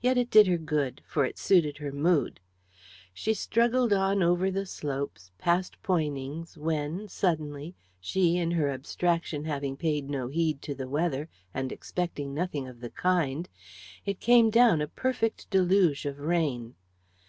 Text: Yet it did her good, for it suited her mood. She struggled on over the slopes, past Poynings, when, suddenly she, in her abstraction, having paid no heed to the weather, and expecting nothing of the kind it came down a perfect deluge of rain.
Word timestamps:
Yet 0.00 0.18
it 0.18 0.28
did 0.28 0.48
her 0.48 0.58
good, 0.58 1.02
for 1.06 1.24
it 1.24 1.38
suited 1.38 1.78
her 1.78 1.92
mood. 1.92 2.40
She 3.14 3.32
struggled 3.32 3.92
on 3.92 4.20
over 4.20 4.50
the 4.50 4.66
slopes, 4.66 5.30
past 5.38 5.80
Poynings, 5.84 6.58
when, 6.58 7.06
suddenly 7.06 7.76
she, 8.00 8.36
in 8.38 8.50
her 8.50 8.68
abstraction, 8.70 9.44
having 9.44 9.76
paid 9.76 10.10
no 10.10 10.26
heed 10.26 10.62
to 10.62 10.74
the 10.74 10.88
weather, 10.88 11.28
and 11.54 11.70
expecting 11.70 12.34
nothing 12.34 12.66
of 12.66 12.80
the 12.80 12.90
kind 12.90 13.48
it 14.04 14.18
came 14.18 14.50
down 14.50 14.80
a 14.80 14.88
perfect 14.88 15.48
deluge 15.48 16.06
of 16.06 16.18
rain. 16.18 16.74